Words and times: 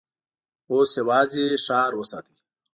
اوس 0.71 0.91
يواځې 0.99 1.45
ښار 1.65 1.91
وساتئ! 1.95 2.35